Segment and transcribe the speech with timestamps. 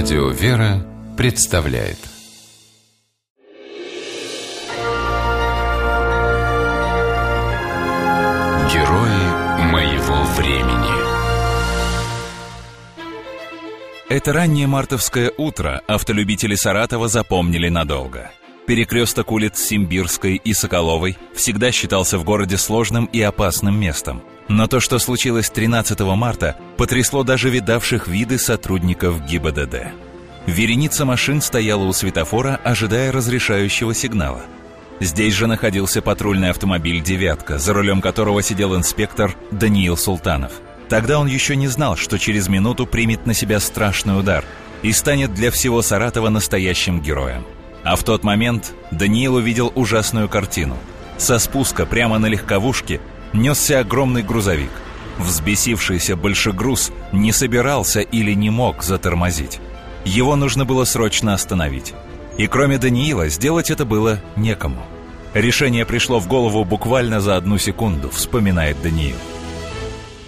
[0.00, 1.98] Радио «Вера» представляет
[8.72, 10.98] Герои моего времени
[14.08, 18.30] Это раннее мартовское утро автолюбители Саратова запомнили надолго.
[18.68, 24.22] Перекресток улиц Симбирской и Соколовой всегда считался в городе сложным и опасным местом.
[24.48, 29.86] Но то, что случилось 13 марта, потрясло даже видавших виды сотрудников ГИБДД.
[30.44, 34.42] Вереница машин стояла у светофора, ожидая разрешающего сигнала.
[35.00, 40.52] Здесь же находился патрульный автомобиль «девятка», за рулем которого сидел инспектор Даниил Султанов.
[40.90, 44.44] Тогда он еще не знал, что через минуту примет на себя страшный удар
[44.82, 47.46] и станет для всего Саратова настоящим героем.
[47.84, 50.76] А в тот момент Даниил увидел ужасную картину.
[51.16, 53.00] Со спуска прямо на легковушке
[53.32, 54.70] несся огромный грузовик.
[55.18, 59.60] Взбесившийся большегруз не собирался или не мог затормозить.
[60.04, 61.94] Его нужно было срочно остановить.
[62.36, 64.82] И кроме Даниила сделать это было некому.
[65.34, 69.16] Решение пришло в голову буквально за одну секунду, вспоминает Даниил.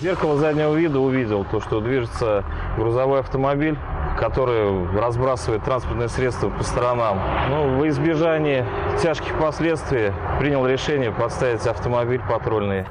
[0.00, 2.44] Зеркало заднего вида увидел то, что движется
[2.76, 3.76] грузовой автомобиль,
[4.18, 7.20] который разбрасывает транспортные средства по сторонам.
[7.50, 8.66] Ну, во избежание
[9.02, 12.84] тяжких последствий принял решение подставить автомобиль патрульный.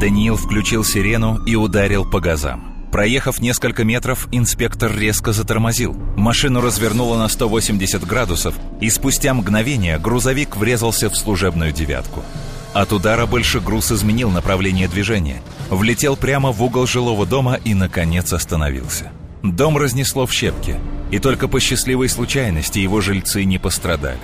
[0.00, 2.70] Даниил включил сирену и ударил по газам.
[2.90, 5.94] Проехав несколько метров, инспектор резко затормозил.
[6.16, 12.24] Машину развернуло на 180 градусов, и спустя мгновение грузовик врезался в служебную девятку.
[12.72, 19.10] От удара большегруз изменил направление движения, влетел прямо в угол жилого дома и, наконец, остановился.
[19.42, 20.76] Дом разнесло в щепки,
[21.10, 24.20] и только по счастливой случайности его жильцы не пострадали.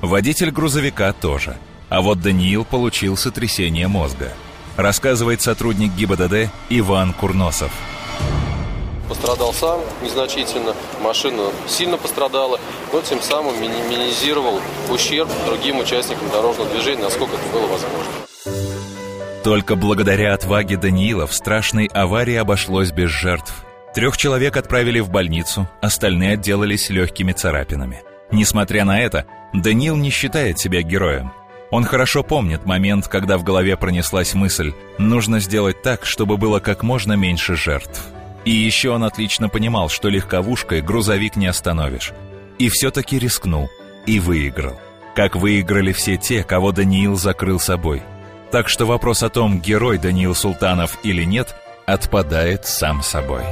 [0.00, 1.56] Водитель грузовика тоже,
[1.90, 4.32] а вот Даниил получил сотрясение мозга.
[4.76, 7.70] Рассказывает сотрудник ГИБДД Иван Курносов.
[9.08, 12.58] Пострадал сам незначительно, машина сильно пострадала,
[12.92, 14.60] но тем самым минимизировал
[14.90, 18.12] ущерб другим участникам дорожного движения, насколько это было возможно.
[19.44, 23.52] Только благодаря отваге Даниила в страшной аварии обошлось без жертв.
[23.94, 28.02] Трех человек отправили в больницу, остальные отделались легкими царапинами.
[28.32, 31.32] Несмотря на это, Даниил не считает себя героем.
[31.70, 36.82] Он хорошо помнит момент, когда в голове пронеслась мысль «нужно сделать так, чтобы было как
[36.82, 38.02] можно меньше жертв».
[38.44, 42.12] И еще он отлично понимал, что легковушкой грузовик не остановишь.
[42.58, 43.70] И все-таки рискнул.
[44.06, 44.78] И выиграл.
[45.14, 48.02] Как выиграли все те, кого Даниил закрыл собой.
[48.50, 51.54] Так что вопрос о том, герой Даниил Султанов или нет,
[51.86, 53.42] отпадает сам собой.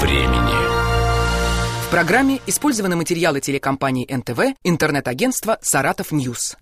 [0.00, 0.54] Времени
[1.86, 6.56] В программе использованы материалы телекомпании НТВ, интернет-агентства «Саратов News».